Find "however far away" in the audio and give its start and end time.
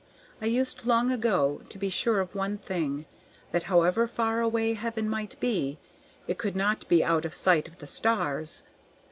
3.69-4.73